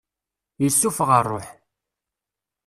Yessuffeɣ 0.63 1.09
rruḥ. 1.21 1.47